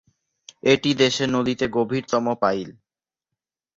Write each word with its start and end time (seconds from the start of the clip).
এটি 0.63 0.89
দেশের 1.01 1.29
নদীতে 1.29 1.65
গভীরতম 1.67 2.25
পাইল। 2.41 2.69